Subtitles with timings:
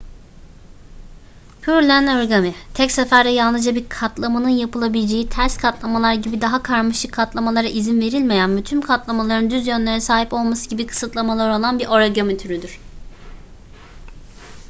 [1.61, 8.01] pureland origami tek seferde yalnızca bir katlamanın yapılabileceği ters katlamalar gibi daha karmaşık katlamalara izin
[8.01, 12.79] verilmeyen ve tüm katlamaların düz yönlere sahip olması gibi kısıtlamaları olan bir origami türüdür